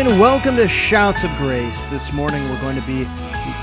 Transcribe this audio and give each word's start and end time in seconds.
again. 0.00 0.18
Welcome 0.18 0.56
to 0.56 0.68
Shouts 0.68 1.24
of 1.24 1.36
Grace. 1.38 1.86
This 1.86 2.12
morning 2.12 2.48
we're 2.48 2.60
going 2.60 2.80
to 2.80 2.86
be 2.86 3.04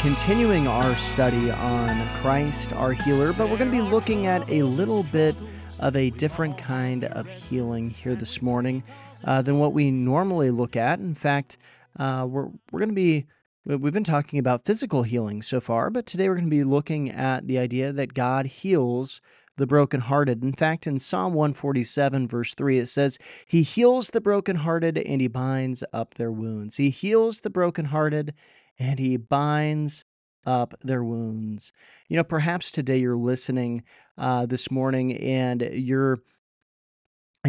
continuing 0.01 0.67
our 0.67 0.95
study 0.97 1.49
on 1.49 2.07
Christ, 2.19 2.73
our 2.73 2.91
healer, 2.91 3.31
but 3.31 3.49
we're 3.49 3.57
going 3.57 3.71
to 3.71 3.77
be 3.77 3.81
looking 3.81 4.25
at 4.25 4.49
a 4.49 4.63
little 4.63 5.03
bit 5.03 5.33
of 5.79 5.95
a 5.95 6.09
different 6.11 6.57
kind 6.57 7.05
of 7.05 7.29
healing 7.29 7.89
here 7.89 8.15
this 8.15 8.41
morning 8.41 8.83
uh, 9.23 9.41
than 9.43 9.59
what 9.59 9.71
we 9.71 9.91
normally 9.91 10.51
look 10.51 10.75
at. 10.75 10.99
In 10.99 11.13
fact, 11.13 11.57
uh, 11.97 12.27
we're, 12.29 12.47
we're 12.71 12.79
going 12.79 12.89
to 12.89 12.95
be 12.95 13.25
We've 13.67 13.93
been 13.93 14.03
talking 14.03 14.37
about 14.37 14.63
physical 14.63 15.01
healing 15.01 15.41
so 15.41 15.59
far, 15.59 15.89
but 15.89 16.05
today 16.05 16.29
we're 16.29 16.35
going 16.35 16.45
to 16.45 16.51
be 16.51 16.63
looking 16.63 17.09
at 17.09 17.47
the 17.47 17.57
idea 17.57 17.91
that 17.93 18.13
God 18.13 18.45
heals 18.45 19.21
the 19.57 19.67
brokenhearted. 19.67 20.43
In 20.43 20.53
fact, 20.53 20.87
in 20.87 20.99
Psalm 20.99 21.33
147, 21.33 22.27
verse 22.27 22.53
3, 22.53 22.79
it 22.79 22.87
says, 22.87 23.17
He 23.45 23.61
heals 23.63 24.09
the 24.09 24.21
brokenhearted 24.21 24.97
and 24.97 25.21
He 25.21 25.27
binds 25.27 25.83
up 25.93 26.15
their 26.15 26.31
wounds. 26.31 26.77
He 26.77 26.89
heals 26.89 27.41
the 27.41 27.49
brokenhearted 27.49 28.33
and 28.77 28.99
He 28.99 29.17
binds 29.17 30.05
up 30.45 30.75
their 30.83 31.03
wounds. 31.03 31.71
You 32.07 32.17
know, 32.17 32.23
perhaps 32.23 32.71
today 32.71 32.97
you're 32.97 33.17
listening 33.17 33.83
uh, 34.17 34.45
this 34.45 34.69
morning 34.69 35.17
and 35.17 35.61
you're 35.61 36.19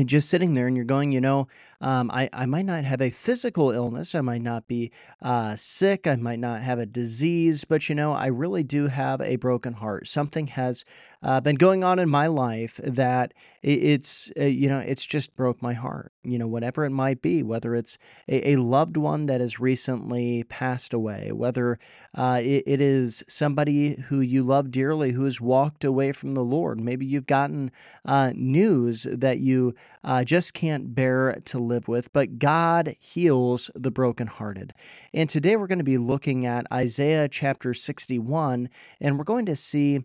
just 0.04 0.28
sitting 0.28 0.54
there 0.54 0.66
and 0.66 0.76
you're 0.76 0.84
going, 0.84 1.12
you 1.12 1.20
know, 1.20 1.48
um, 1.80 2.10
I, 2.10 2.28
I 2.32 2.46
might 2.46 2.66
not 2.66 2.84
have 2.84 3.00
a 3.00 3.10
physical 3.10 3.70
illness. 3.70 4.14
I 4.14 4.20
might 4.20 4.42
not 4.42 4.66
be 4.66 4.90
uh, 5.22 5.56
sick. 5.56 6.06
I 6.06 6.16
might 6.16 6.38
not 6.38 6.62
have 6.62 6.78
a 6.78 6.86
disease, 6.86 7.64
but 7.64 7.88
you 7.88 7.94
know, 7.94 8.12
I 8.12 8.26
really 8.26 8.62
do 8.62 8.88
have 8.88 9.20
a 9.20 9.36
broken 9.36 9.74
heart. 9.74 10.08
Something 10.08 10.48
has 10.48 10.84
uh, 11.22 11.40
been 11.40 11.56
going 11.56 11.84
on 11.84 11.98
in 11.98 12.08
my 12.08 12.26
life 12.26 12.80
that 12.84 13.34
it's, 13.62 14.32
uh, 14.38 14.44
you 14.44 14.68
know, 14.68 14.78
it's 14.78 15.04
just 15.04 15.34
broke 15.34 15.60
my 15.60 15.72
heart, 15.72 16.12
you 16.22 16.38
know, 16.38 16.46
whatever 16.46 16.84
it 16.84 16.90
might 16.90 17.20
be, 17.20 17.42
whether 17.42 17.74
it's 17.74 17.98
a, 18.28 18.52
a 18.52 18.56
loved 18.56 18.96
one 18.96 19.26
that 19.26 19.40
has 19.40 19.58
recently 19.58 20.44
passed 20.44 20.94
away, 20.94 21.32
whether 21.32 21.78
uh, 22.14 22.40
it, 22.42 22.62
it 22.66 22.80
is 22.80 23.24
somebody 23.28 23.96
who 24.08 24.20
you 24.20 24.44
love 24.44 24.70
dearly 24.70 25.12
who 25.12 25.24
has 25.24 25.40
walked 25.40 25.84
away 25.84 26.12
from 26.12 26.32
the 26.32 26.44
Lord. 26.44 26.80
Maybe 26.80 27.04
you've 27.04 27.26
gotten 27.26 27.72
uh, 28.04 28.32
news 28.36 29.06
that 29.10 29.40
you 29.40 29.74
uh, 30.04 30.22
just 30.22 30.54
can't 30.54 30.94
bear 30.94 31.40
to 31.46 31.58
live 31.66 31.88
with, 31.88 32.12
but 32.12 32.38
God 32.38 32.94
heals 32.98 33.70
the 33.74 33.90
brokenhearted. 33.90 34.72
And 35.12 35.28
today 35.28 35.56
we're 35.56 35.66
going 35.66 35.78
to 35.78 35.84
be 35.84 35.98
looking 35.98 36.46
at 36.46 36.66
Isaiah 36.72 37.28
chapter 37.28 37.74
61, 37.74 38.68
and 39.00 39.18
we're 39.18 39.24
going 39.24 39.46
to 39.46 39.56
see, 39.56 40.04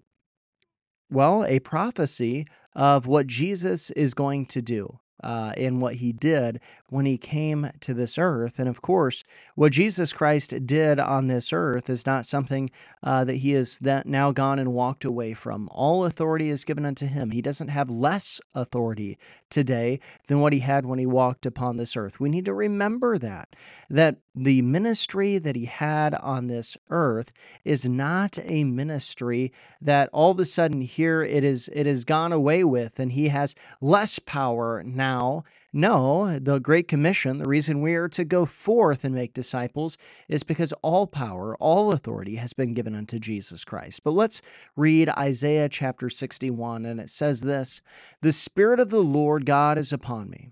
well, 1.09 1.45
a 1.45 1.59
prophecy 1.59 2.45
of 2.73 3.07
what 3.07 3.27
Jesus 3.27 3.91
is 3.91 4.13
going 4.13 4.45
to 4.47 4.61
do 4.61 4.99
uh, 5.23 5.53
in 5.57 5.79
what 5.79 5.95
he 5.95 6.11
did 6.11 6.59
when 6.89 7.05
he 7.05 7.17
came 7.17 7.71
to 7.79 7.93
this 7.93 8.17
earth. 8.17 8.59
And 8.59 8.67
of 8.67 8.81
course, 8.81 9.23
what 9.55 9.71
Jesus 9.71 10.13
Christ 10.13 10.65
did 10.65 10.99
on 10.99 11.27
this 11.27 11.53
earth 11.53 11.89
is 11.89 12.05
not 12.05 12.25
something 12.25 12.69
uh, 13.03 13.23
that 13.25 13.37
he 13.37 13.51
has 13.51 13.79
that 13.79 14.05
now 14.05 14.31
gone 14.31 14.59
and 14.59 14.73
walked 14.73 15.05
away 15.05 15.33
from. 15.33 15.69
All 15.71 16.05
authority 16.05 16.49
is 16.49 16.65
given 16.65 16.85
unto 16.85 17.05
him. 17.05 17.31
He 17.31 17.41
doesn't 17.41 17.69
have 17.69 17.89
less 17.89 18.41
authority 18.53 19.17
today 19.49 19.99
than 20.27 20.39
what 20.39 20.53
he 20.53 20.59
had 20.59 20.85
when 20.85 20.99
he 20.99 21.05
walked 21.05 21.45
upon 21.45 21.77
this 21.77 21.95
earth. 21.95 22.19
We 22.19 22.29
need 22.29 22.45
to 22.45 22.53
remember 22.53 23.17
that 23.17 23.55
that 23.89 24.17
the 24.33 24.61
ministry 24.61 25.37
that 25.37 25.55
he 25.55 25.65
had 25.65 26.15
on 26.15 26.47
this 26.47 26.77
earth 26.89 27.33
is 27.65 27.87
not 27.87 28.39
a 28.43 28.63
ministry 28.63 29.51
that 29.81 30.09
all 30.13 30.31
of 30.31 30.39
a 30.39 30.45
sudden 30.45 30.81
here 30.81 31.21
it 31.21 31.43
is 31.43 31.69
it 31.73 31.85
has 31.85 32.05
gone 32.05 32.31
away 32.31 32.63
with 32.63 32.99
and 32.99 33.11
he 33.11 33.27
has 33.27 33.55
less 33.81 34.19
power 34.19 34.81
now 34.83 35.10
no 35.73 36.39
the 36.39 36.59
great 36.59 36.87
commission 36.87 37.37
the 37.37 37.47
reason 37.49 37.81
we 37.81 37.93
are 37.95 38.09
to 38.09 38.23
go 38.23 38.45
forth 38.45 39.03
and 39.03 39.15
make 39.15 39.33
disciples 39.33 39.97
is 40.27 40.43
because 40.43 40.73
all 40.81 41.07
power 41.07 41.55
all 41.59 41.91
authority 41.91 42.35
has 42.35 42.53
been 42.53 42.73
given 42.73 42.95
unto 42.95 43.19
Jesus 43.19 43.63
Christ. 43.63 44.03
But 44.03 44.11
let's 44.11 44.41
read 44.75 45.09
Isaiah 45.09 45.69
chapter 45.69 46.09
61 46.09 46.85
and 46.85 46.99
it 46.99 47.09
says 47.09 47.41
this 47.41 47.81
the 48.21 48.31
spirit 48.31 48.79
of 48.79 48.89
the 48.89 49.03
Lord 49.03 49.45
God 49.45 49.77
is 49.77 49.93
upon 49.93 50.29
me 50.29 50.51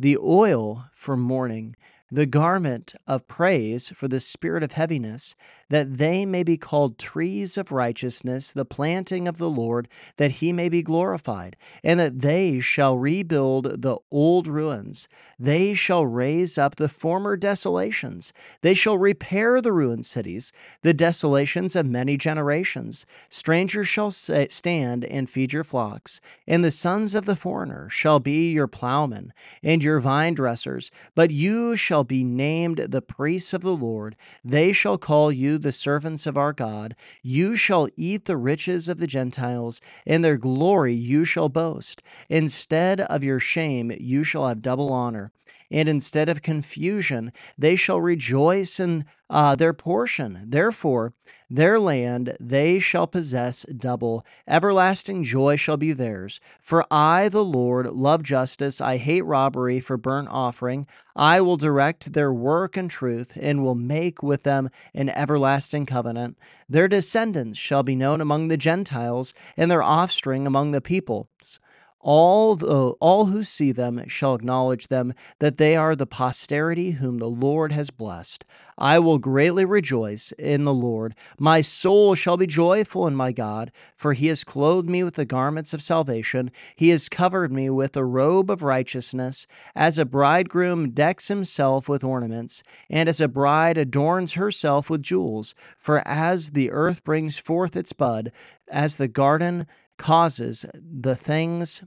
the 0.00 0.16
oil 0.16 0.86
for 0.94 1.14
mourning, 1.14 1.76
the 2.10 2.26
garment 2.26 2.94
of 3.06 3.28
praise 3.28 3.88
for 3.90 4.08
the 4.08 4.20
spirit 4.20 4.62
of 4.62 4.72
heaviness, 4.72 5.36
that 5.68 5.98
they 5.98 6.26
may 6.26 6.42
be 6.42 6.56
called 6.56 6.98
trees 6.98 7.56
of 7.56 7.70
righteousness, 7.70 8.52
the 8.52 8.64
planting 8.64 9.28
of 9.28 9.38
the 9.38 9.48
Lord, 9.48 9.86
that 10.16 10.32
he 10.32 10.52
may 10.52 10.68
be 10.68 10.82
glorified, 10.82 11.56
and 11.84 12.00
that 12.00 12.20
they 12.20 12.58
shall 12.58 12.98
rebuild 12.98 13.82
the 13.82 13.96
old 14.10 14.48
ruins. 14.48 15.08
They 15.38 15.74
shall 15.74 16.04
raise 16.04 16.58
up 16.58 16.76
the 16.76 16.88
former 16.88 17.36
desolations. 17.36 18.32
They 18.62 18.74
shall 18.74 18.98
repair 18.98 19.60
the 19.60 19.72
ruined 19.72 20.04
cities, 20.04 20.52
the 20.82 20.94
desolations 20.94 21.76
of 21.76 21.86
many 21.86 22.16
generations. 22.16 23.06
Strangers 23.28 23.86
shall 23.86 24.10
stand 24.10 25.04
and 25.04 25.30
feed 25.30 25.52
your 25.52 25.64
flocks, 25.64 26.20
and 26.46 26.64
the 26.64 26.70
sons 26.70 27.14
of 27.14 27.24
the 27.24 27.36
foreigner 27.36 27.88
shall 27.88 28.18
be 28.18 28.50
your 28.50 28.66
plowmen 28.66 29.32
and 29.62 29.82
your 29.82 30.00
vine 30.00 30.34
dressers, 30.34 30.90
but 31.14 31.30
you 31.30 31.76
shall 31.76 31.99
shall 32.00 32.04
be 32.04 32.24
named 32.24 32.78
the 32.78 33.02
priests 33.02 33.52
of 33.52 33.60
the 33.60 33.76
Lord. 33.76 34.16
They 34.42 34.72
shall 34.72 34.96
call 34.96 35.30
you 35.30 35.58
the 35.58 35.70
servants 35.70 36.26
of 36.26 36.38
our 36.38 36.54
God. 36.54 36.96
You 37.22 37.56
shall 37.56 37.90
eat 37.94 38.24
the 38.24 38.38
riches 38.38 38.88
of 38.88 38.96
the 38.96 39.06
Gentiles, 39.06 39.82
in 40.06 40.22
their 40.22 40.38
glory 40.38 40.94
you 40.94 41.26
shall 41.26 41.50
boast. 41.50 42.02
Instead 42.30 43.02
of 43.02 43.22
your 43.22 43.38
shame, 43.38 43.92
you 44.00 44.24
shall 44.24 44.48
have 44.48 44.62
double 44.62 44.90
honor 44.90 45.30
and 45.70 45.88
instead 45.88 46.28
of 46.28 46.42
confusion, 46.42 47.32
they 47.56 47.76
shall 47.76 48.00
rejoice 48.00 48.80
in 48.80 49.04
uh, 49.28 49.54
their 49.54 49.72
portion. 49.72 50.44
Therefore, 50.46 51.14
their 51.48 51.78
land 51.78 52.36
they 52.40 52.78
shall 52.78 53.06
possess 53.06 53.64
double. 53.64 54.24
Everlasting 54.46 55.22
joy 55.22 55.56
shall 55.56 55.76
be 55.76 55.92
theirs. 55.92 56.40
For 56.60 56.84
I, 56.90 57.28
the 57.28 57.44
Lord, 57.44 57.86
love 57.86 58.22
justice. 58.22 58.80
I 58.80 58.96
hate 58.96 59.22
robbery 59.22 59.78
for 59.80 59.96
burnt 59.96 60.28
offering. 60.30 60.86
I 61.14 61.40
will 61.40 61.56
direct 61.56 62.12
their 62.12 62.32
work 62.32 62.76
in 62.76 62.88
truth 62.88 63.38
and 63.40 63.62
will 63.62 63.74
make 63.76 64.22
with 64.22 64.42
them 64.42 64.70
an 64.94 65.08
everlasting 65.10 65.86
covenant. 65.86 66.36
Their 66.68 66.88
descendants 66.88 67.58
shall 67.58 67.82
be 67.82 67.96
known 67.96 68.20
among 68.20 68.48
the 68.48 68.56
Gentiles, 68.56 69.34
and 69.56 69.70
their 69.70 69.82
offspring 69.82 70.46
among 70.46 70.72
the 70.72 70.80
peoples. 70.80 71.60
All, 72.02 72.56
the, 72.56 72.90
all 73.00 73.26
who 73.26 73.44
see 73.44 73.72
them 73.72 74.02
shall 74.08 74.34
acknowledge 74.34 74.88
them, 74.88 75.12
that 75.38 75.58
they 75.58 75.76
are 75.76 75.94
the 75.94 76.06
posterity 76.06 76.92
whom 76.92 77.18
the 77.18 77.28
Lord 77.28 77.72
has 77.72 77.90
blessed. 77.90 78.46
I 78.78 78.98
will 78.98 79.18
greatly 79.18 79.66
rejoice 79.66 80.32
in 80.32 80.64
the 80.64 80.72
Lord. 80.72 81.14
My 81.38 81.60
soul 81.60 82.14
shall 82.14 82.38
be 82.38 82.46
joyful 82.46 83.06
in 83.06 83.14
my 83.14 83.32
God, 83.32 83.70
for 83.94 84.14
he 84.14 84.28
has 84.28 84.44
clothed 84.44 84.88
me 84.88 85.02
with 85.04 85.14
the 85.14 85.26
garments 85.26 85.74
of 85.74 85.82
salvation. 85.82 86.50
He 86.74 86.88
has 86.88 87.10
covered 87.10 87.52
me 87.52 87.68
with 87.68 87.94
a 87.98 88.04
robe 88.04 88.50
of 88.50 88.62
righteousness, 88.62 89.46
as 89.74 89.98
a 89.98 90.06
bridegroom 90.06 90.92
decks 90.92 91.28
himself 91.28 91.86
with 91.86 92.02
ornaments, 92.02 92.62
and 92.88 93.10
as 93.10 93.20
a 93.20 93.28
bride 93.28 93.76
adorns 93.76 94.32
herself 94.34 94.88
with 94.88 95.02
jewels. 95.02 95.54
For 95.76 96.02
as 96.08 96.52
the 96.52 96.70
earth 96.70 97.04
brings 97.04 97.36
forth 97.36 97.76
its 97.76 97.92
bud, 97.92 98.32
as 98.70 98.96
the 98.96 99.08
garden 99.08 99.66
causes 100.00 100.64
the 100.74 101.14
things 101.14 101.82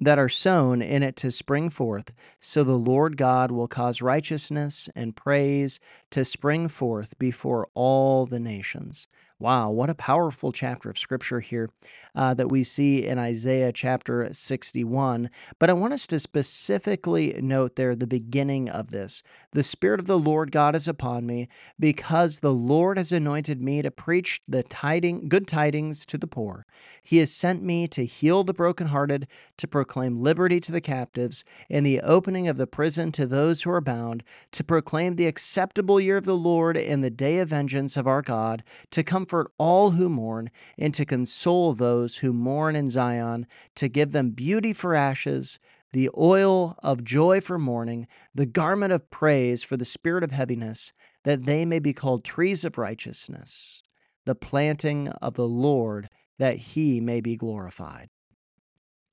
that 0.00 0.18
are 0.18 0.30
sown 0.30 0.80
in 0.80 1.02
it 1.02 1.14
to 1.16 1.30
spring 1.30 1.68
forth. 1.68 2.14
So 2.40 2.64
the 2.64 2.72
Lord 2.72 3.18
God 3.18 3.52
will 3.52 3.68
cause 3.68 4.00
righteousness 4.00 4.88
and 4.96 5.14
praise 5.14 5.78
to 6.10 6.24
spring 6.24 6.68
forth 6.68 7.18
before 7.18 7.68
all 7.74 8.24
the 8.24 8.40
nations. 8.40 9.06
Wow, 9.40 9.70
what 9.70 9.90
a 9.90 9.96
powerful 9.96 10.52
chapter 10.52 10.88
of 10.88 10.96
scripture 10.96 11.40
here 11.40 11.68
uh, 12.14 12.34
that 12.34 12.50
we 12.50 12.62
see 12.62 13.04
in 13.04 13.18
Isaiah 13.18 13.72
chapter 13.72 14.28
61. 14.30 15.28
But 15.58 15.68
I 15.68 15.72
want 15.72 15.92
us 15.92 16.06
to 16.06 16.20
specifically 16.20 17.36
note 17.42 17.74
there 17.74 17.96
the 17.96 18.06
beginning 18.06 18.68
of 18.68 18.92
this. 18.92 19.24
The 19.50 19.64
Spirit 19.64 19.98
of 19.98 20.06
the 20.06 20.18
Lord 20.18 20.52
God 20.52 20.76
is 20.76 20.86
upon 20.86 21.26
me 21.26 21.48
because 21.80 22.40
the 22.40 22.52
Lord 22.52 22.96
has 22.96 23.10
anointed 23.10 23.60
me 23.60 23.82
to 23.82 23.90
preach 23.90 24.40
the 24.46 24.62
tiding, 24.62 25.28
good 25.28 25.48
tidings 25.48 26.06
to 26.06 26.16
the 26.16 26.28
poor. 26.28 26.64
He 27.02 27.18
has 27.18 27.32
sent 27.32 27.60
me 27.60 27.88
to 27.88 28.06
heal 28.06 28.44
the 28.44 28.54
brokenhearted, 28.54 29.26
to 29.56 29.66
proclaim 29.66 30.22
liberty 30.22 30.60
to 30.60 30.70
the 30.70 30.80
captives, 30.80 31.44
and 31.68 31.84
the 31.84 32.00
opening 32.02 32.46
of 32.46 32.56
the 32.56 32.68
prison 32.68 33.10
to 33.12 33.26
those 33.26 33.62
who 33.62 33.70
are 33.70 33.80
bound, 33.80 34.22
to 34.52 34.62
proclaim 34.62 35.16
the 35.16 35.26
acceptable 35.26 36.00
year 36.00 36.18
of 36.18 36.24
the 36.24 36.36
Lord 36.36 36.76
and 36.76 37.02
the 37.02 37.10
day 37.10 37.40
of 37.40 37.48
vengeance 37.48 37.96
of 37.96 38.06
our 38.06 38.22
God, 38.22 38.62
to 38.92 39.02
come 39.02 39.23
comfort 39.24 39.50
all 39.56 39.92
who 39.92 40.10
mourn, 40.10 40.50
and 40.76 40.92
to 40.92 41.06
console 41.06 41.72
those 41.72 42.18
who 42.18 42.30
mourn 42.30 42.76
in 42.76 42.88
Zion, 42.88 43.46
to 43.74 43.88
give 43.88 44.12
them 44.12 44.32
beauty 44.32 44.74
for 44.74 44.94
ashes, 44.94 45.58
the 45.94 46.10
oil 46.18 46.76
of 46.82 47.02
joy 47.02 47.40
for 47.40 47.58
mourning, 47.58 48.06
the 48.34 48.44
garment 48.44 48.92
of 48.92 49.10
praise 49.10 49.62
for 49.62 49.78
the 49.78 49.84
spirit 49.86 50.22
of 50.22 50.30
heaviness, 50.30 50.92
that 51.22 51.46
they 51.46 51.64
may 51.64 51.78
be 51.78 51.94
called 51.94 52.22
trees 52.22 52.66
of 52.66 52.76
righteousness, 52.76 53.82
the 54.26 54.34
planting 54.34 55.08
of 55.08 55.34
the 55.34 55.48
Lord, 55.48 56.10
that 56.38 56.56
he 56.56 57.00
may 57.00 57.22
be 57.22 57.34
glorified. 57.34 58.10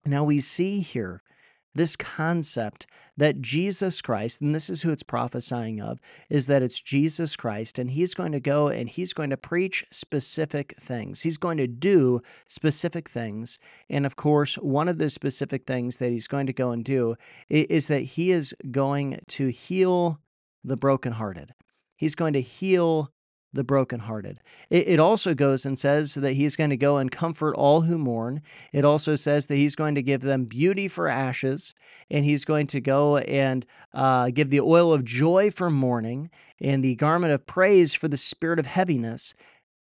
Now 0.05 0.25
we 0.25 0.41
see 0.41 0.81
here 0.81 1.21
this 1.73 1.95
concept 1.95 2.87
that 3.17 3.41
Jesus 3.41 4.01
Christ, 4.01 4.41
and 4.41 4.53
this 4.53 4.69
is 4.69 4.81
who 4.81 4.91
it's 4.91 5.03
prophesying 5.03 5.81
of, 5.81 5.99
is 6.29 6.47
that 6.47 6.61
it's 6.61 6.81
Jesus 6.81 7.35
Christ, 7.35 7.79
and 7.79 7.91
he's 7.91 8.13
going 8.13 8.31
to 8.31 8.39
go 8.39 8.67
and 8.67 8.89
he's 8.89 9.13
going 9.13 9.29
to 9.29 9.37
preach 9.37 9.85
specific 9.91 10.75
things. 10.79 11.21
He's 11.21 11.37
going 11.37 11.57
to 11.57 11.67
do 11.67 12.21
specific 12.47 13.09
things. 13.09 13.59
And 13.89 14.05
of 14.05 14.15
course, 14.15 14.55
one 14.55 14.87
of 14.87 14.97
the 14.97 15.09
specific 15.09 15.65
things 15.65 15.97
that 15.97 16.11
he's 16.11 16.27
going 16.27 16.47
to 16.47 16.53
go 16.53 16.71
and 16.71 16.83
do 16.83 17.15
is 17.49 17.87
that 17.87 18.01
he 18.01 18.31
is 18.31 18.53
going 18.69 19.21
to 19.27 19.47
heal 19.49 20.19
the 20.63 20.77
brokenhearted. 20.77 21.53
He's 21.95 22.15
going 22.15 22.33
to 22.33 22.41
heal 22.41 23.11
the 23.53 23.63
brokenhearted. 23.63 24.39
It, 24.69 24.87
it 24.87 24.99
also 24.99 25.33
goes 25.33 25.65
and 25.65 25.77
says 25.77 26.13
that 26.15 26.33
he's 26.33 26.55
going 26.55 26.69
to 26.69 26.77
go 26.77 26.97
and 26.97 27.11
comfort 27.11 27.53
all 27.55 27.81
who 27.81 27.97
mourn. 27.97 28.41
It 28.71 28.85
also 28.85 29.15
says 29.15 29.47
that 29.47 29.57
he's 29.57 29.75
going 29.75 29.95
to 29.95 30.01
give 30.01 30.21
them 30.21 30.45
beauty 30.45 30.87
for 30.87 31.07
ashes, 31.07 31.73
and 32.09 32.25
he's 32.25 32.45
going 32.45 32.67
to 32.67 32.81
go 32.81 33.17
and 33.17 33.65
uh, 33.93 34.29
give 34.29 34.49
the 34.49 34.61
oil 34.61 34.93
of 34.93 35.03
joy 35.03 35.51
for 35.51 35.69
mourning, 35.69 36.29
and 36.59 36.83
the 36.83 36.95
garment 36.95 37.33
of 37.33 37.45
praise 37.45 37.93
for 37.93 38.07
the 38.07 38.17
spirit 38.17 38.59
of 38.59 38.65
heaviness. 38.65 39.33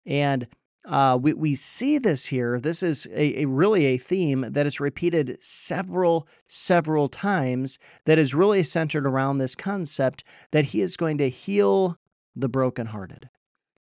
And 0.06 0.48
uh, 0.86 1.20
we, 1.22 1.34
we 1.34 1.56
see 1.56 1.98
this 1.98 2.26
here. 2.28 2.60
This 2.60 2.82
is 2.82 3.06
a, 3.08 3.44
a, 3.44 3.46
really 3.46 3.86
a 3.86 3.98
theme 3.98 4.46
that 4.50 4.66
is 4.66 4.80
repeated 4.80 5.38
several, 5.42 6.28
several 6.48 7.10
times 7.10 7.80
that 8.06 8.18
is 8.18 8.34
really 8.34 8.64
centered 8.64 9.06
around 9.06 9.38
this 9.38 9.56
concept 9.56 10.24
that 10.52 10.66
he 10.66 10.82
is 10.82 10.98
going 10.98 11.18
to 11.18 11.30
heal 11.30 11.98
the 12.36 12.50
brokenhearted. 12.50 13.30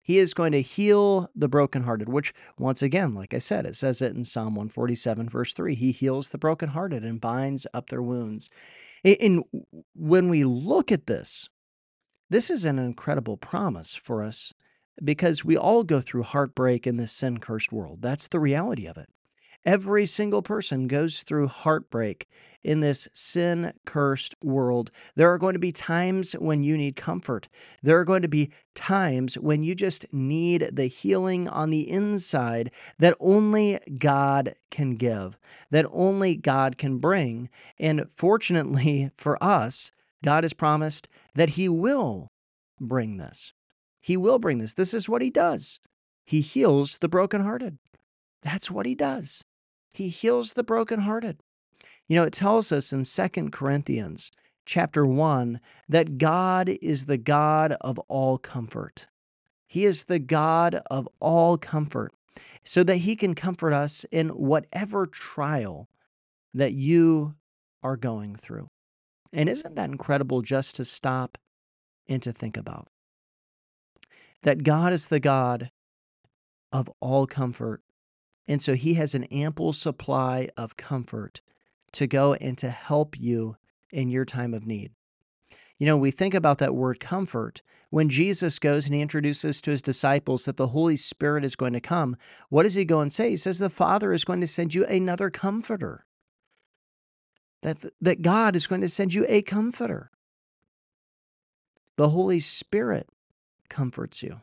He 0.07 0.19
is 0.19 0.33
going 0.33 0.53
to 0.53 0.61
heal 0.61 1.29
the 1.35 1.49
brokenhearted, 1.49 2.07
which, 2.07 2.33
once 2.57 2.81
again, 2.81 3.13
like 3.13 3.33
I 3.33 3.39
said, 3.39 3.65
it 3.65 3.75
says 3.75 4.01
it 4.01 4.15
in 4.15 4.23
Psalm 4.23 4.55
147, 4.55 5.27
verse 5.27 5.53
3. 5.53 5.75
He 5.75 5.91
heals 5.91 6.29
the 6.29 6.37
brokenhearted 6.37 7.03
and 7.03 7.19
binds 7.19 7.67
up 7.73 7.89
their 7.89 8.01
wounds. 8.01 8.49
And 9.03 9.43
when 9.93 10.29
we 10.29 10.45
look 10.45 10.93
at 10.93 11.07
this, 11.07 11.49
this 12.29 12.49
is 12.49 12.63
an 12.63 12.79
incredible 12.79 13.35
promise 13.35 13.95
for 13.95 14.23
us 14.23 14.53
because 15.03 15.43
we 15.43 15.57
all 15.57 15.83
go 15.83 15.99
through 15.99 16.23
heartbreak 16.23 16.87
in 16.87 16.95
this 16.95 17.11
sin 17.11 17.39
cursed 17.39 17.73
world. 17.73 18.01
That's 18.01 18.29
the 18.29 18.39
reality 18.39 18.85
of 18.85 18.97
it. 18.97 19.09
Every 19.67 20.05
single 20.05 20.41
person 20.41 20.87
goes 20.87 21.23
through 21.23 21.49
heartbreak 21.49 22.29
in 22.63 22.79
this 22.79 23.09
sin 23.11 23.73
cursed 23.85 24.33
world. 24.41 24.91
There 25.17 25.29
are 25.29 25.37
going 25.37 25.55
to 25.55 25.59
be 25.59 25.73
times 25.73 26.31
when 26.31 26.63
you 26.63 26.77
need 26.77 26.95
comfort. 26.95 27.49
There 27.83 27.99
are 27.99 28.05
going 28.05 28.21
to 28.21 28.29
be 28.29 28.49
times 28.75 29.37
when 29.37 29.63
you 29.63 29.75
just 29.75 30.05
need 30.13 30.69
the 30.71 30.85
healing 30.85 31.49
on 31.49 31.69
the 31.69 31.81
inside 31.81 32.71
that 32.99 33.17
only 33.19 33.77
God 33.97 34.55
can 34.71 34.95
give, 34.95 35.37
that 35.69 35.85
only 35.91 36.37
God 36.37 36.77
can 36.77 36.97
bring. 36.97 37.49
And 37.77 38.09
fortunately 38.09 39.11
for 39.17 39.37
us, 39.43 39.91
God 40.23 40.45
has 40.45 40.53
promised 40.53 41.09
that 41.35 41.51
He 41.51 41.67
will 41.67 42.31
bring 42.79 43.17
this. 43.17 43.51
He 43.99 44.15
will 44.15 44.39
bring 44.39 44.59
this. 44.59 44.75
This 44.75 44.93
is 44.93 45.09
what 45.09 45.21
He 45.21 45.29
does. 45.29 45.81
He 46.23 46.39
heals 46.39 46.99
the 46.99 47.09
brokenhearted. 47.09 47.79
That's 48.41 48.71
what 48.71 48.85
He 48.85 48.95
does. 48.95 49.43
He 49.93 50.09
heals 50.09 50.53
the 50.53 50.63
brokenhearted. 50.63 51.39
You 52.07 52.15
know, 52.15 52.23
it 52.23 52.33
tells 52.33 52.71
us 52.71 52.93
in 52.93 53.03
Second 53.03 53.51
Corinthians 53.51 54.31
chapter 54.65 55.05
1 55.05 55.59
that 55.89 56.17
God 56.17 56.69
is 56.81 57.05
the 57.05 57.17
God 57.17 57.73
of 57.81 57.97
all 58.07 58.37
comfort. 58.37 59.07
He 59.65 59.85
is 59.85 60.05
the 60.05 60.19
God 60.19 60.81
of 60.89 61.07
all 61.19 61.57
comfort 61.57 62.13
so 62.63 62.83
that 62.83 62.97
he 62.97 63.15
can 63.15 63.33
comfort 63.33 63.73
us 63.73 64.05
in 64.11 64.29
whatever 64.29 65.07
trial 65.07 65.89
that 66.53 66.73
you 66.73 67.35
are 67.83 67.97
going 67.97 68.35
through. 68.35 68.67
And 69.33 69.49
isn't 69.49 69.75
that 69.75 69.89
incredible 69.89 70.41
just 70.41 70.75
to 70.77 70.85
stop 70.85 71.37
and 72.07 72.21
to 72.23 72.31
think 72.31 72.55
about? 72.55 72.87
That 74.43 74.63
God 74.63 74.93
is 74.93 75.09
the 75.09 75.19
God 75.19 75.71
of 76.71 76.89
all 76.99 77.27
comfort 77.27 77.81
and 78.47 78.61
so 78.61 78.75
he 78.75 78.93
has 78.95 79.13
an 79.13 79.25
ample 79.25 79.73
supply 79.73 80.49
of 80.55 80.77
comfort 80.77 81.41
to 81.93 82.07
go 82.07 82.33
and 82.35 82.57
to 82.57 82.69
help 82.69 83.19
you 83.19 83.57
in 83.91 84.09
your 84.09 84.25
time 84.25 84.53
of 84.53 84.65
need. 84.65 84.91
You 85.77 85.85
know, 85.85 85.97
we 85.97 86.11
think 86.11 86.33
about 86.33 86.57
that 86.57 86.75
word 86.75 86.99
comfort. 86.99 87.61
When 87.89 88.09
Jesus 88.09 88.57
goes 88.57 88.85
and 88.85 88.95
he 88.95 89.01
introduces 89.01 89.61
to 89.61 89.71
his 89.71 89.81
disciples 89.81 90.45
that 90.45 90.57
the 90.57 90.67
Holy 90.67 90.95
Spirit 90.95 91.45
is 91.45 91.55
going 91.55 91.73
to 91.73 91.79
come, 91.79 92.17
what 92.49 92.63
does 92.63 92.73
he 92.73 92.83
go 92.83 92.99
and 92.99 93.11
say? 93.11 93.29
He 93.29 93.37
says, 93.37 93.59
The 93.59 93.69
Father 93.69 94.11
is 94.11 94.25
going 94.25 94.41
to 94.41 94.47
send 94.47 94.73
you 94.73 94.85
another 94.85 95.29
comforter. 95.29 96.05
That, 97.61 97.85
that 98.01 98.21
God 98.21 98.55
is 98.55 98.67
going 98.67 98.81
to 98.81 98.89
send 98.89 99.13
you 99.13 99.25
a 99.27 99.41
comforter. 99.41 100.11
The 101.95 102.09
Holy 102.09 102.39
Spirit 102.39 103.09
comforts 103.69 104.21
you. 104.21 104.41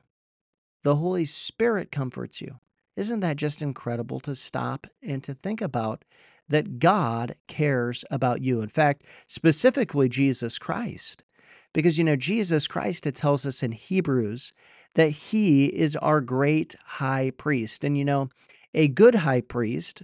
The 0.82 0.96
Holy 0.96 1.24
Spirit 1.24 1.90
comforts 1.90 2.40
you. 2.40 2.58
Isn't 2.96 3.20
that 3.20 3.36
just 3.36 3.62
incredible 3.62 4.20
to 4.20 4.34
stop 4.34 4.86
and 5.02 5.22
to 5.24 5.34
think 5.34 5.60
about 5.60 6.04
that 6.48 6.78
God 6.78 7.34
cares 7.48 8.04
about 8.10 8.42
you? 8.42 8.60
In 8.60 8.68
fact, 8.68 9.04
specifically 9.26 10.08
Jesus 10.08 10.58
Christ. 10.58 11.24
Because, 11.72 11.98
you 11.98 12.04
know, 12.04 12.14
Jesus 12.14 12.68
Christ, 12.68 13.06
it 13.06 13.16
tells 13.16 13.44
us 13.44 13.62
in 13.62 13.72
Hebrews 13.72 14.52
that 14.94 15.10
he 15.10 15.66
is 15.66 15.96
our 15.96 16.20
great 16.20 16.76
high 16.84 17.32
priest. 17.36 17.82
And, 17.82 17.98
you 17.98 18.04
know, 18.04 18.28
a 18.74 18.86
good 18.86 19.16
high 19.16 19.40
priest, 19.40 20.02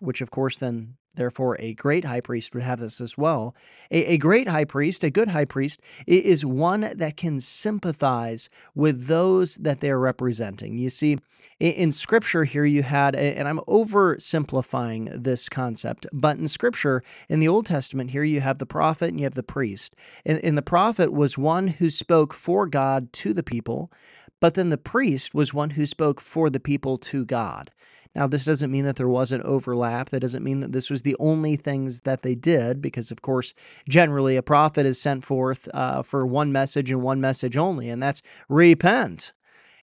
which 0.00 0.20
of 0.20 0.30
course 0.30 0.58
then 0.58 0.96
Therefore, 1.18 1.56
a 1.58 1.74
great 1.74 2.04
high 2.04 2.20
priest 2.20 2.54
would 2.54 2.62
have 2.62 2.78
this 2.78 3.00
as 3.00 3.18
well. 3.18 3.56
A, 3.90 4.12
a, 4.12 4.18
great 4.18 4.46
high 4.46 4.64
priest, 4.64 5.02
a 5.02 5.10
good 5.10 5.28
high 5.28 5.44
priest, 5.44 5.80
is 6.06 6.46
one 6.46 6.92
that 6.94 7.16
can 7.16 7.40
sympathize 7.40 8.48
with 8.74 9.06
those 9.06 9.56
that 9.56 9.80
they're 9.80 9.98
representing. 9.98 10.78
You 10.78 10.90
see, 10.90 11.18
in, 11.58 11.72
in 11.72 11.92
Scripture 11.92 12.44
here, 12.44 12.64
you 12.64 12.84
had, 12.84 13.16
and 13.16 13.48
I'm 13.48 13.58
oversimplifying 13.60 15.24
this 15.24 15.48
concept, 15.48 16.06
but 16.12 16.38
in 16.38 16.46
Scripture, 16.46 17.02
in 17.28 17.40
the 17.40 17.48
Old 17.48 17.66
Testament, 17.66 18.12
here 18.12 18.24
you 18.24 18.40
have 18.40 18.58
the 18.58 18.66
prophet 18.66 19.10
and 19.10 19.18
you 19.18 19.24
have 19.24 19.34
the 19.34 19.42
priest. 19.42 19.96
And, 20.24 20.38
and 20.44 20.56
the 20.56 20.62
prophet 20.62 21.12
was 21.12 21.36
one 21.36 21.66
who 21.66 21.90
spoke 21.90 22.32
for 22.32 22.66
God 22.68 23.12
to 23.14 23.34
the 23.34 23.42
people, 23.42 23.90
but 24.40 24.54
then 24.54 24.68
the 24.68 24.78
priest 24.78 25.34
was 25.34 25.52
one 25.52 25.70
who 25.70 25.84
spoke 25.84 26.20
for 26.20 26.48
the 26.48 26.60
people 26.60 26.96
to 26.98 27.24
God. 27.24 27.72
Now, 28.14 28.26
this 28.26 28.44
doesn't 28.44 28.72
mean 28.72 28.84
that 28.84 28.96
there 28.96 29.08
wasn't 29.08 29.44
overlap. 29.44 30.10
That 30.10 30.20
doesn't 30.20 30.42
mean 30.42 30.60
that 30.60 30.72
this 30.72 30.90
was 30.90 31.02
the 31.02 31.16
only 31.20 31.56
things 31.56 32.00
that 32.00 32.22
they 32.22 32.34
did, 32.34 32.80
because, 32.80 33.10
of 33.10 33.22
course, 33.22 33.54
generally 33.88 34.36
a 34.36 34.42
prophet 34.42 34.86
is 34.86 35.00
sent 35.00 35.24
forth 35.24 35.68
uh, 35.74 36.02
for 36.02 36.26
one 36.26 36.50
message 36.50 36.90
and 36.90 37.02
one 37.02 37.20
message 37.20 37.56
only, 37.56 37.88
and 37.88 38.02
that's 38.02 38.22
repent. 38.48 39.32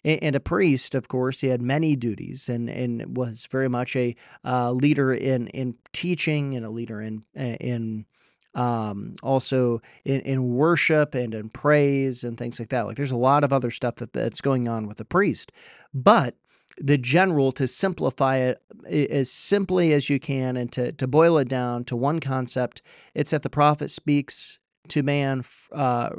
And 0.03 0.35
a 0.35 0.39
priest, 0.39 0.93
of 0.93 1.07
course, 1.07 1.41
he 1.41 1.47
had 1.47 1.63
many 1.63 1.95
duties 1.95 2.47
and, 2.47 2.69
and 2.69 3.17
was 3.17 3.47
very 3.47 3.67
much 3.67 3.95
a 3.95 4.15
uh, 4.43 4.71
leader 4.71 5.11
in, 5.11 5.47
in 5.47 5.73
teaching 5.93 6.53
and 6.53 6.63
a 6.63 6.69
leader 6.69 7.01
in, 7.01 7.23
in 7.33 8.05
um, 8.53 9.15
also 9.23 9.81
in, 10.03 10.21
in 10.21 10.53
worship 10.53 11.15
and 11.15 11.33
in 11.33 11.49
praise 11.49 12.23
and 12.23 12.37
things 12.37 12.59
like 12.59 12.69
that. 12.69 12.85
Like 12.85 12.97
there's 12.97 13.09
a 13.09 13.17
lot 13.17 13.43
of 13.43 13.51
other 13.51 13.71
stuff 13.71 13.95
that, 13.95 14.13
that's 14.13 14.41
going 14.41 14.69
on 14.69 14.87
with 14.87 14.97
the 14.97 15.05
priest. 15.05 15.51
But 15.91 16.35
the 16.77 16.97
general 16.97 17.51
to 17.53 17.67
simplify 17.67 18.37
it 18.37 18.61
as 18.89 19.31
simply 19.31 19.93
as 19.93 20.09
you 20.09 20.19
can 20.19 20.57
and 20.57 20.71
to, 20.73 20.91
to 20.91 21.07
boil 21.07 21.37
it 21.37 21.47
down 21.47 21.85
to 21.85 21.95
one 21.95 22.19
concept. 22.19 22.81
It's 23.13 23.31
that 23.31 23.43
the 23.43 23.49
prophet 23.49 23.91
speaks 23.91 24.59
to 24.89 25.01
man, 25.01 25.43
uh, 25.71 26.09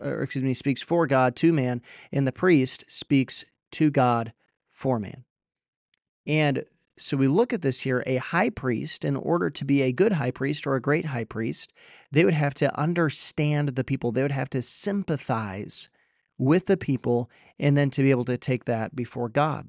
or 0.00 0.22
excuse 0.22 0.44
me, 0.44 0.54
speaks 0.54 0.82
for 0.82 1.06
God 1.06 1.36
to 1.36 1.52
man, 1.52 1.82
and 2.12 2.26
the 2.26 2.32
priest 2.32 2.84
speaks 2.88 3.44
to 3.72 3.90
God 3.90 4.32
for 4.70 4.98
man. 4.98 5.24
And 6.26 6.64
so 6.96 7.16
we 7.16 7.26
look 7.26 7.52
at 7.52 7.62
this 7.62 7.80
here 7.80 8.04
a 8.06 8.16
high 8.16 8.50
priest, 8.50 9.04
in 9.04 9.16
order 9.16 9.50
to 9.50 9.64
be 9.64 9.82
a 9.82 9.92
good 9.92 10.12
high 10.12 10.30
priest 10.30 10.66
or 10.66 10.76
a 10.76 10.80
great 10.80 11.06
high 11.06 11.24
priest, 11.24 11.72
they 12.12 12.24
would 12.24 12.34
have 12.34 12.54
to 12.54 12.78
understand 12.78 13.70
the 13.70 13.84
people, 13.84 14.12
they 14.12 14.22
would 14.22 14.30
have 14.30 14.50
to 14.50 14.62
sympathize 14.62 15.90
with 16.38 16.66
the 16.66 16.76
people, 16.76 17.30
and 17.58 17.76
then 17.76 17.90
to 17.90 18.02
be 18.02 18.10
able 18.10 18.24
to 18.24 18.36
take 18.36 18.64
that 18.64 18.94
before 18.94 19.28
God. 19.28 19.68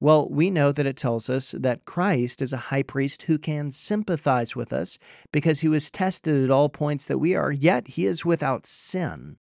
Well, 0.00 0.30
we 0.30 0.50
know 0.50 0.72
that 0.72 0.86
it 0.86 0.96
tells 0.96 1.28
us 1.28 1.54
that 1.58 1.84
Christ 1.84 2.40
is 2.40 2.54
a 2.54 2.68
high 2.72 2.82
priest 2.82 3.22
who 3.22 3.36
can 3.36 3.70
sympathize 3.70 4.56
with 4.56 4.72
us 4.72 4.98
because 5.30 5.60
he 5.60 5.68
was 5.68 5.90
tested 5.90 6.42
at 6.42 6.50
all 6.50 6.70
points 6.70 7.06
that 7.06 7.18
we 7.18 7.34
are, 7.34 7.52
yet 7.52 7.86
he 7.86 8.06
is 8.06 8.24
without 8.24 8.66
sin. 8.66 9.36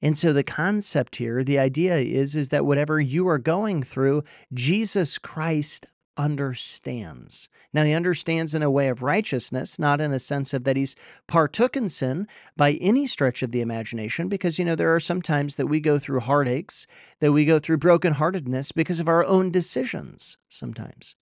And 0.00 0.16
so 0.16 0.32
the 0.32 0.42
concept 0.42 1.16
here, 1.16 1.44
the 1.44 1.58
idea 1.58 1.96
is 1.96 2.34
is 2.34 2.48
that 2.48 2.66
whatever 2.66 2.98
you 3.00 3.28
are 3.28 3.38
going 3.38 3.82
through, 3.82 4.22
Jesus 4.52 5.18
Christ 5.18 5.86
understands. 6.16 7.48
Now, 7.72 7.84
he 7.84 7.92
understands 7.92 8.54
in 8.54 8.62
a 8.62 8.70
way 8.70 8.88
of 8.88 9.02
righteousness, 9.02 9.78
not 9.78 10.00
in 10.00 10.12
a 10.12 10.18
sense 10.18 10.54
of 10.54 10.64
that 10.64 10.76
he's 10.76 10.96
partook 11.26 11.76
in 11.76 11.88
sin 11.88 12.26
by 12.56 12.72
any 12.74 13.06
stretch 13.06 13.42
of 13.42 13.52
the 13.52 13.60
imagination, 13.60 14.28
because, 14.28 14.58
you 14.58 14.64
know, 14.64 14.74
there 14.74 14.94
are 14.94 15.00
some 15.00 15.22
times 15.22 15.56
that 15.56 15.66
we 15.66 15.80
go 15.80 15.98
through 15.98 16.20
heartaches, 16.20 16.86
that 17.20 17.32
we 17.32 17.44
go 17.44 17.58
through 17.58 17.78
brokenheartedness 17.78 18.74
because 18.74 19.00
of 19.00 19.08
our 19.08 19.24
own 19.24 19.50
decisions 19.50 20.38
sometimes. 20.48 21.16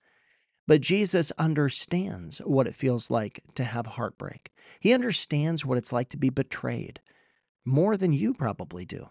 But 0.67 0.81
Jesus 0.81 1.31
understands 1.37 2.37
what 2.39 2.67
it 2.67 2.75
feels 2.75 3.11
like 3.11 3.41
to 3.55 3.63
have 3.63 3.85
heartbreak. 3.85 4.49
He 4.79 4.93
understands 4.93 5.65
what 5.65 5.77
it's 5.77 5.91
like 5.91 6.09
to 6.09 6.17
be 6.17 6.29
betrayed 6.29 7.01
more 7.65 7.97
than 7.97 8.13
you 8.13 8.33
probably 8.33 8.85
do. 8.85 9.09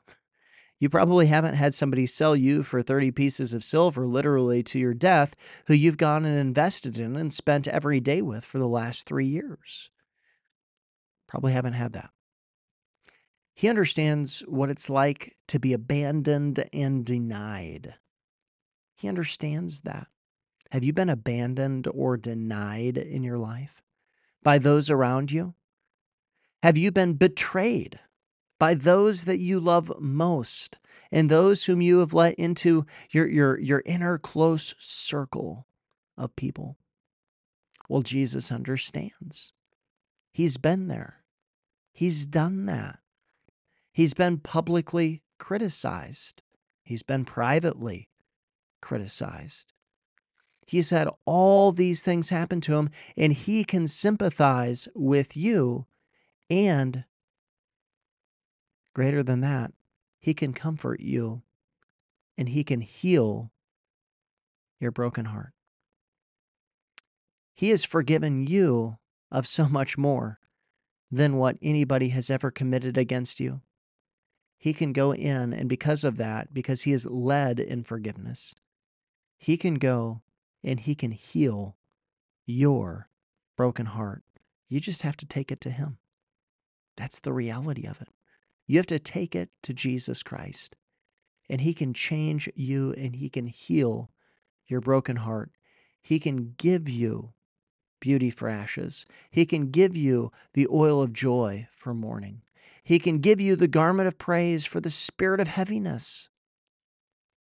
You 0.83 0.89
probably 0.89 1.29
haven't 1.29 1.55
had 1.55 1.75
somebody 1.75 2.07
sell 2.07 2.35
you 2.35 2.65
for 2.65 2.83
30 2.83 3.13
pieces 3.13 3.55
of 3.55 3.63
silver, 3.63 4.05
literally 4.05 4.65
to 4.65 4.81
your 4.81 4.95
death, 4.95 5.37
who 5.69 5.75
you've 5.75 5.97
gone 5.97 6.25
and 6.25 6.37
invested 6.37 6.99
in 6.99 7.15
and 7.15 7.33
spent 7.33 7.69
every 7.69 8.01
day 8.01 8.21
with 8.21 8.45
for 8.45 8.59
the 8.59 8.67
last 8.67 9.07
three 9.07 9.27
years. 9.27 9.91
Probably 11.29 11.53
haven't 11.53 11.75
had 11.75 11.93
that. 11.93 12.11
He 13.55 13.69
understands 13.69 14.41
what 14.49 14.71
it's 14.71 14.91
like 14.91 15.37
to 15.47 15.61
be 15.61 15.73
abandoned 15.73 16.65
and 16.73 17.07
denied. 17.07 17.95
He 18.97 19.07
understands 19.07 19.83
that. 19.83 20.09
Have 20.73 20.83
you 20.83 20.93
been 20.93 21.11
abandoned 21.11 21.87
or 21.95 22.17
denied 22.17 22.99
in 22.99 23.23
your 23.23 23.39
life 23.39 23.85
by 24.43 24.59
those 24.59 24.91
around 24.91 25.31
you? 25.31 25.55
Have 26.65 26.77
you 26.77 26.91
been 26.91 27.15
betrayed 27.15 28.01
by 28.63 28.75
those 28.75 29.25
that 29.25 29.41
you 29.41 29.59
love 29.59 29.93
most 29.99 30.79
and 31.11 31.29
those 31.29 31.65
whom 31.65 31.81
you 31.81 31.99
have 31.99 32.15
let 32.15 32.33
into 32.37 32.87
your, 33.11 33.29
your, 33.29 33.59
your 33.59 33.83
inner 33.85 34.19
close 34.19 34.77
circle 34.79 35.67
of 36.17 36.37
people. 36.37 36.77
Well, 37.89 38.03
Jesus 38.03 38.53
understands. 38.53 39.53
He's 40.31 40.59
been 40.59 40.87
there, 40.87 41.25
He's 41.93 42.25
done 42.25 42.67
that. 42.67 43.01
He's 43.93 44.15
been 44.15 44.39
publicly 44.39 45.23
criticized, 45.41 46.41
He's 46.85 47.03
been 47.03 47.25
privately 47.25 48.11
criticized. 48.81 49.73
He's 50.69 50.91
had 50.91 51.09
all 51.25 51.73
these 51.73 52.05
things 52.05 52.29
happen 52.29 52.61
to 52.61 52.77
him, 52.77 52.91
and 53.17 53.33
he 53.33 53.65
can 53.65 53.89
sympathize 53.89 54.87
with 54.95 55.37
you 55.37 55.87
and 56.49 57.07
Greater 58.95 59.23
than 59.23 59.41
that, 59.41 59.73
He 60.21 60.35
can 60.35 60.53
comfort 60.53 61.01
you 61.01 61.43
and 62.37 62.49
He 62.49 62.65
can 62.65 62.81
heal 62.81 63.51
your 64.81 64.91
broken 64.91 65.27
heart. 65.27 65.53
He 67.55 67.71
has 67.71 67.85
forgiven 67.85 68.47
you 68.47 68.99
of 69.31 69.47
so 69.47 69.69
much 69.69 69.97
more 69.97 70.39
than 71.11 71.37
what 71.37 71.59
anybody 71.63 72.09
has 72.09 72.31
ever 72.31 72.51
committed 72.51 72.97
against 72.97 73.39
you. 73.39 73.61
He 74.59 74.73
can 74.73 74.93
go 74.93 75.13
in, 75.13 75.53
and 75.53 75.69
because 75.69 76.05
of 76.05 76.17
that, 76.17 76.55
because 76.55 76.83
He 76.83 76.93
is 76.93 77.07
led 77.07 77.61
in 77.61 77.85
forgiveness, 77.85 78.55
He 79.39 79.57
can 79.57 79.75
go 79.75 80.23
and 80.65 80.81
He 80.81 80.95
can 80.95 81.13
heal 81.13 81.77
your 82.47 83.09
broken 83.57 83.87
heart. 83.87 84.23
You 84.69 84.81
just 84.81 85.03
have 85.03 85.17
to 85.19 85.27
take 85.27 85.53
it 85.53 85.61
to 85.63 85.71
Him. 85.71 85.99
That's 86.97 87.21
the 87.21 87.33
reality 87.33 87.87
of 87.87 88.01
it. 88.01 88.09
You 88.73 88.79
have 88.79 88.87
to 88.87 88.99
take 88.99 89.37
it 89.37 89.51
to 89.65 89.75
Jesus 89.75 90.23
Christ, 90.23 90.77
and 91.51 91.61
He 91.61 91.75
can 91.75 91.93
change 91.93 92.49
you 92.55 92.95
and 92.95 93.15
He 93.15 93.29
can 93.29 93.47
heal 93.47 94.11
your 94.67 94.81
broken 94.81 95.17
heart. 95.17 95.51
He 96.01 96.19
can 96.19 96.55
give 96.57 96.89
you 96.89 97.35
beauty 98.01 98.31
for 98.31 98.49
ashes. 98.49 99.05
He 99.31 99.45
can 99.45 99.71
give 99.73 99.95
you 99.95 100.33
the 100.55 100.67
oil 100.73 101.03
of 101.03 101.13
joy 101.13 101.69
for 101.71 101.93
mourning. 101.93 102.41
He 102.83 102.99
can 102.99 103.19
give 103.19 103.43
you 103.43 103.57
the 103.57 103.69
garment 103.69 104.09
of 104.09 104.17
praise 104.17 104.65
for 104.65 104.81
the 104.81 104.89
spirit 104.89 105.39
of 105.39 105.49
heaviness. 105.49 106.31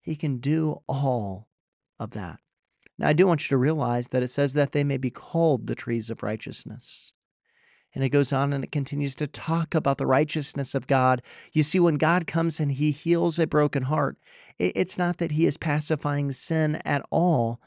He 0.02 0.16
can 0.16 0.36
do 0.36 0.82
all 0.86 1.48
of 1.98 2.10
that. 2.10 2.40
Now, 2.98 3.08
I 3.08 3.14
do 3.14 3.26
want 3.26 3.42
you 3.42 3.48
to 3.54 3.56
realize 3.56 4.08
that 4.08 4.22
it 4.22 4.28
says 4.28 4.52
that 4.52 4.72
they 4.72 4.84
may 4.84 4.98
be 4.98 5.08
called 5.08 5.66
the 5.66 5.74
trees 5.74 6.10
of 6.10 6.22
righteousness. 6.22 7.14
And 7.94 8.02
it 8.02 8.08
goes 8.08 8.32
on 8.32 8.52
and 8.52 8.64
it 8.64 8.72
continues 8.72 9.14
to 9.16 9.26
talk 9.26 9.74
about 9.74 9.98
the 9.98 10.06
righteousness 10.06 10.74
of 10.74 10.86
God. 10.86 11.22
You 11.52 11.62
see, 11.62 11.78
when 11.78 11.96
God 11.96 12.26
comes 12.26 12.58
and 12.58 12.72
he 12.72 12.90
heals 12.90 13.38
a 13.38 13.46
broken 13.46 13.84
heart, 13.84 14.16
it's 14.58 14.96
not 14.96 15.18
that 15.18 15.32
he 15.32 15.46
is 15.46 15.56
pacifying 15.56 16.32
sin 16.32 16.76
at 16.84 17.04
all, 17.10 17.60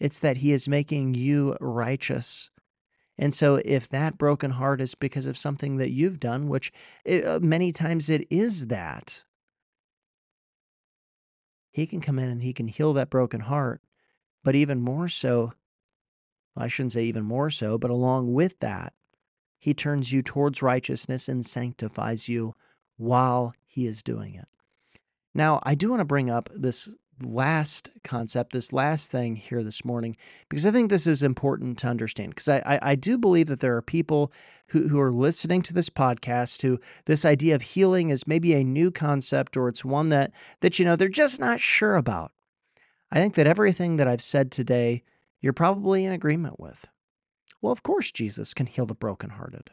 it's 0.00 0.20
that 0.20 0.38
he 0.38 0.52
is 0.52 0.68
making 0.68 1.14
you 1.14 1.56
righteous. 1.60 2.50
And 3.18 3.34
so, 3.34 3.60
if 3.64 3.88
that 3.88 4.16
broken 4.16 4.52
heart 4.52 4.80
is 4.80 4.94
because 4.94 5.26
of 5.26 5.36
something 5.36 5.78
that 5.78 5.90
you've 5.90 6.20
done, 6.20 6.48
which 6.48 6.72
it, 7.04 7.26
uh, 7.26 7.40
many 7.42 7.72
times 7.72 8.08
it 8.08 8.26
is 8.30 8.68
that, 8.68 9.24
he 11.72 11.86
can 11.86 12.00
come 12.00 12.18
in 12.18 12.28
and 12.28 12.42
he 12.42 12.52
can 12.52 12.68
heal 12.68 12.92
that 12.94 13.10
broken 13.10 13.40
heart. 13.40 13.82
But 14.44 14.54
even 14.54 14.80
more 14.80 15.08
so, 15.08 15.52
I 16.56 16.68
shouldn't 16.68 16.92
say 16.92 17.04
even 17.04 17.24
more 17.24 17.50
so, 17.50 17.76
but 17.76 17.90
along 17.90 18.32
with 18.32 18.58
that, 18.60 18.94
he 19.58 19.74
turns 19.74 20.12
you 20.12 20.22
towards 20.22 20.62
righteousness 20.62 21.28
and 21.28 21.44
sanctifies 21.44 22.28
you 22.28 22.54
while 22.96 23.54
he 23.66 23.86
is 23.86 24.02
doing 24.02 24.34
it. 24.34 24.48
Now, 25.34 25.60
I 25.62 25.74
do 25.74 25.90
want 25.90 26.00
to 26.00 26.04
bring 26.04 26.30
up 26.30 26.48
this 26.54 26.88
last 27.22 27.90
concept, 28.04 28.52
this 28.52 28.72
last 28.72 29.10
thing 29.10 29.36
here 29.36 29.62
this 29.62 29.84
morning, 29.84 30.16
because 30.48 30.64
I 30.64 30.70
think 30.70 30.88
this 30.88 31.06
is 31.06 31.22
important 31.22 31.78
to 31.78 31.88
understand. 31.88 32.30
Because 32.30 32.48
I, 32.48 32.58
I, 32.64 32.78
I, 32.90 32.94
do 32.94 33.18
believe 33.18 33.48
that 33.48 33.60
there 33.60 33.76
are 33.76 33.82
people 33.82 34.32
who, 34.68 34.88
who 34.88 35.00
are 35.00 35.12
listening 35.12 35.62
to 35.62 35.74
this 35.74 35.90
podcast 35.90 36.62
who 36.62 36.78
this 37.06 37.24
idea 37.24 37.54
of 37.54 37.62
healing 37.62 38.10
is 38.10 38.26
maybe 38.26 38.54
a 38.54 38.64
new 38.64 38.90
concept 38.90 39.56
or 39.56 39.68
it's 39.68 39.84
one 39.84 40.10
that 40.10 40.32
that 40.60 40.78
you 40.78 40.84
know 40.84 40.96
they're 40.96 41.08
just 41.08 41.40
not 41.40 41.60
sure 41.60 41.96
about. 41.96 42.32
I 43.10 43.16
think 43.16 43.34
that 43.34 43.46
everything 43.46 43.96
that 43.96 44.08
I've 44.08 44.22
said 44.22 44.52
today, 44.52 45.02
you're 45.40 45.52
probably 45.52 46.04
in 46.04 46.12
agreement 46.12 46.60
with. 46.60 46.86
Well, 47.60 47.72
of 47.72 47.82
course, 47.82 48.12
Jesus 48.12 48.54
can 48.54 48.66
heal 48.66 48.86
the 48.86 48.94
brokenhearted. 48.94 49.70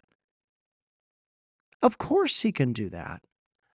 Of 1.81 1.97
course, 1.97 2.41
he 2.41 2.51
can 2.51 2.73
do 2.73 2.89
that. 2.89 3.21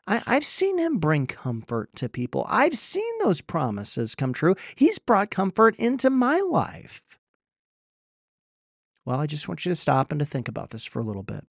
I, 0.07 0.35
have 0.35 0.45
seen 0.45 0.79
him 0.79 0.99
bring 0.99 1.29
comfort 1.29 1.95
to 1.97 2.09
people. 2.09 2.45
I've 2.49 2.77
seen 2.77 3.13
those 3.21 3.41
promises 3.41 4.17
come 4.17 4.33
true. 4.33 4.57
He's 4.75 4.99
brought 4.99 5.31
comfort 5.31 5.77
into 5.77 6.11
my 6.11 6.41
life. 6.41 7.03
Well, 9.05 9.21
I 9.21 9.27
just 9.27 9.47
want 9.47 9.65
you 9.65 9.71
to 9.71 9.77
stop 9.77 10.11
and 10.11 10.19
to 10.19 10.27
think 10.27 10.49
about 10.49 10.71
this 10.71 10.85
for 10.85 10.99
a 10.99 11.05
little 11.05 11.23
bit. 11.23 11.47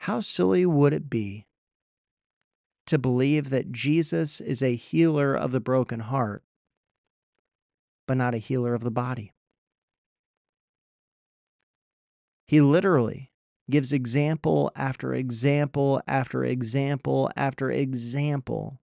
How 0.00 0.20
silly 0.20 0.66
would 0.66 0.92
it 0.92 1.08
be 1.08 1.46
to 2.86 2.98
believe 2.98 3.48
that 3.50 3.72
Jesus 3.72 4.40
is 4.40 4.62
a 4.62 4.74
healer 4.74 5.34
of 5.34 5.50
the 5.50 5.60
broken 5.60 6.00
heart, 6.00 6.44
but 8.06 8.16
not 8.16 8.34
a 8.34 8.38
healer 8.38 8.74
of 8.74 8.82
the 8.82 8.90
body? 8.90 9.32
He 12.46 12.60
literally 12.60 13.32
gives 13.68 13.92
example 13.92 14.70
after 14.76 15.12
example 15.12 16.00
after 16.06 16.44
example 16.44 17.30
after 17.36 17.70
example 17.70 18.80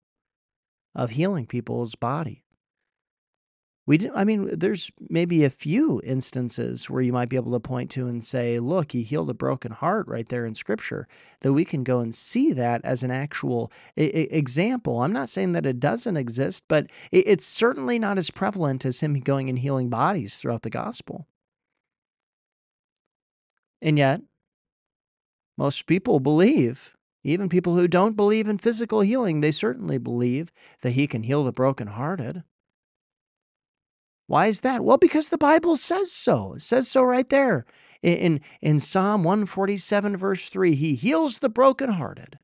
of 0.93 1.11
healing 1.11 1.45
people's 1.45 1.95
body. 1.95 2.43
We 3.85 4.09
I 4.15 4.23
mean, 4.23 4.57
there's 4.57 4.91
maybe 5.09 5.43
a 5.43 5.49
few 5.49 6.01
instances 6.05 6.89
where 6.89 7.01
you 7.01 7.11
might 7.11 7.27
be 7.27 7.35
able 7.35 7.51
to 7.51 7.59
point 7.59 7.91
to 7.91 8.07
and 8.07 8.23
say, 8.23 8.59
look, 8.59 8.93
he 8.93 9.03
healed 9.03 9.29
a 9.29 9.33
broken 9.33 9.73
heart 9.73 10.07
right 10.07 10.27
there 10.27 10.45
in 10.45 10.53
scripture, 10.55 11.05
that 11.41 11.51
we 11.51 11.65
can 11.65 11.83
go 11.83 11.99
and 11.99 12.15
see 12.15 12.53
that 12.53 12.79
as 12.85 13.03
an 13.03 13.11
actual 13.11 13.71
I- 13.97 14.29
example. 14.31 15.01
I'm 15.01 15.11
not 15.11 15.27
saying 15.27 15.51
that 15.53 15.65
it 15.65 15.81
doesn't 15.81 16.15
exist, 16.15 16.63
but 16.69 16.87
it- 17.11 17.27
it's 17.27 17.45
certainly 17.45 17.99
not 17.99 18.17
as 18.17 18.31
prevalent 18.31 18.85
as 18.85 19.01
him 19.01 19.19
going 19.19 19.49
and 19.49 19.59
healing 19.59 19.89
bodies 19.89 20.37
throughout 20.37 20.61
the 20.61 20.69
gospel. 20.69 21.27
And 23.83 23.99
yet, 23.99 24.21
most 25.57 25.85
people 25.85 26.19
believe 26.19 26.95
Even 27.23 27.47
people 27.47 27.75
who 27.75 27.87
don't 27.87 28.17
believe 28.17 28.49
in 28.49 28.57
physical 28.57 29.01
healing, 29.01 29.39
they 29.39 29.51
certainly 29.51 29.97
believe 29.97 30.51
that 30.81 30.91
he 30.91 31.07
can 31.07 31.23
heal 31.23 31.43
the 31.43 31.53
brokenhearted. 31.53 32.43
Why 34.27 34.47
is 34.47 34.61
that? 34.61 34.83
Well, 34.83 34.97
because 34.97 35.29
the 35.29 35.37
Bible 35.37 35.77
says 35.77 36.11
so. 36.11 36.53
It 36.55 36.61
says 36.61 36.87
so 36.89 37.01
right 37.03 37.27
there. 37.29 37.65
In, 38.01 38.41
in 38.61 38.79
Psalm 38.79 39.23
147, 39.23 40.17
verse 40.17 40.49
3, 40.49 40.75
he 40.75 40.95
heals 40.95 41.39
the 41.39 41.49
brokenhearted 41.49 42.37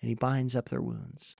and 0.00 0.08
he 0.08 0.14
binds 0.14 0.54
up 0.54 0.68
their 0.68 0.82
wounds. 0.82 1.36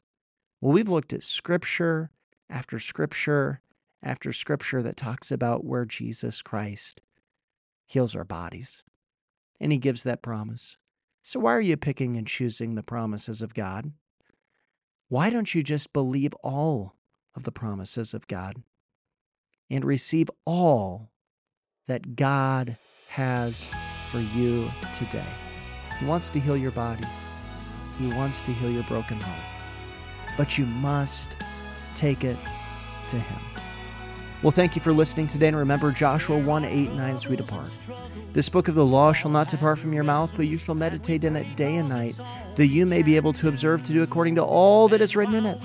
Well, 0.61 0.73
we've 0.73 0.89
looked 0.89 1.13
at 1.13 1.23
scripture 1.23 2.11
after 2.51 2.81
scripture 2.81 3.61
after 4.03 4.33
scripture 4.33 4.83
that 4.83 4.97
talks 4.97 5.31
about 5.31 5.65
where 5.65 5.85
Jesus 5.85 6.43
Christ 6.43 7.01
heals 7.87 8.17
our 8.17 8.25
bodies. 8.25 8.83
And 9.61 9.73
he 9.73 9.79
gives 9.79 10.03
that 10.03 10.23
promise. 10.23 10.77
So, 11.23 11.41
why 11.41 11.53
are 11.55 11.61
you 11.61 11.77
picking 11.77 12.17
and 12.17 12.27
choosing 12.27 12.75
the 12.75 12.83
promises 12.83 13.41
of 13.41 13.55
God? 13.55 13.93
Why 15.09 15.31
don't 15.31 15.55
you 15.55 15.63
just 15.63 15.93
believe 15.93 16.35
all 16.43 16.97
of 17.35 17.45
the 17.45 17.53
promises 17.53 18.15
of 18.15 18.27
God 18.27 18.63
and 19.71 19.85
receive 19.85 20.31
all 20.45 21.11
that 21.87 22.17
God 22.17 22.77
has 23.09 23.71
for 24.11 24.19
you 24.19 24.71
today? 24.93 25.25
He 25.99 26.07
wants 26.07 26.31
to 26.31 26.41
heal 26.41 26.57
your 26.57 26.73
body, 26.73 27.07
He 27.99 28.09
wants 28.09 28.43
to 28.43 28.53
heal 28.53 28.71
your 28.71 28.83
broken 28.85 29.21
heart. 29.21 30.35
But 30.37 30.59
you 30.59 30.67
must 30.67 31.37
take 31.95 32.25
it 32.25 32.37
to 33.09 33.19
Him. 33.19 33.64
Well, 34.45 34.51
thank 34.51 34.77
you 34.77 34.83
for 34.83 34.93
listening 34.93 35.27
today, 35.27 35.49
and 35.49 35.57
remember 35.57 35.91
Joshua 35.91 36.37
1 36.39 36.67
8 36.67 36.93
9 36.93 37.15
as 37.15 37.27
we 37.27 37.35
depart. 37.35 37.71
This 38.35 38.51
book 38.51 38.69
of 38.69 38.75
the 38.75 38.85
law 38.85 39.15
shall 39.15 39.31
not 39.31 39.49
depart 39.49 39.79
from 39.79 39.95
your 39.95 40.05
mouth, 40.05 40.35
but 40.37 40.47
you 40.47 40.59
shall 40.59 40.75
meditate 40.75 41.25
in 41.25 41.35
it 41.35 41.57
day 41.57 41.77
and 41.77 41.89
night, 41.89 42.21
that 42.57 42.67
you 42.67 42.85
may 42.85 43.01
be 43.01 43.17
able 43.17 43.33
to 43.33 43.49
observe 43.49 43.83
to 43.85 43.95
do 43.95 44.03
according 44.03 44.35
to 44.35 44.45
all 44.45 44.87
that 44.89 45.01
is 45.01 45.17
written 45.17 45.35
in 45.35 45.47
it. 45.47 45.59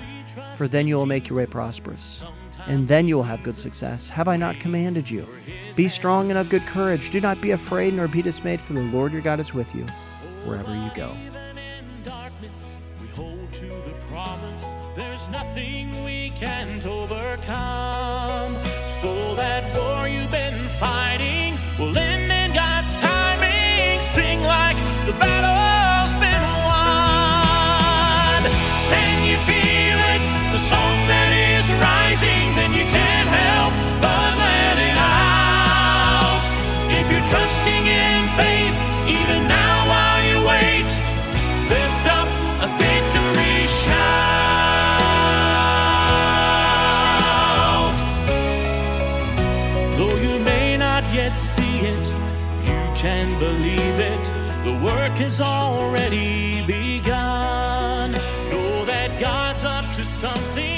For 0.56 0.66
then 0.66 0.88
you 0.88 0.96
will 0.96 1.04
make 1.04 1.28
your 1.28 1.36
way 1.36 1.44
prosperous, 1.44 2.24
and 2.68 2.88
then 2.88 3.06
you 3.06 3.16
will 3.16 3.22
have 3.22 3.42
good 3.42 3.54
success. 3.54 4.08
Have 4.08 4.28
I 4.28 4.38
not 4.38 4.58
commanded 4.58 5.10
you? 5.10 5.28
Be 5.76 5.86
strong 5.86 6.30
and 6.30 6.38
of 6.38 6.48
good 6.48 6.64
courage. 6.64 7.10
Do 7.10 7.20
not 7.20 7.38
be 7.42 7.50
afraid 7.50 7.92
nor 7.92 8.08
be 8.08 8.22
dismayed, 8.22 8.62
for 8.62 8.72
the 8.72 8.80
Lord 8.80 9.12
your 9.12 9.20
God 9.20 9.40
is 9.40 9.52
with 9.52 9.74
you 9.74 9.84
wherever 10.46 10.74
you 10.74 10.90
go. 10.94 11.14
Nothing 15.30 16.02
we 16.04 16.30
can't 16.30 16.84
overcome 16.84 18.69
so 19.00 19.34
that 19.34 19.64
war 19.74 20.06
you've 20.06 20.30
been 20.30 20.68
fighting 20.68 21.58
will 21.78 21.96
end 21.96 22.09
has 55.20 55.38
already 55.38 56.62
begun. 56.62 58.12
Know 58.50 58.86
that 58.86 59.20
God's 59.20 59.64
up 59.64 59.84
to 59.96 60.04
something. 60.04 60.69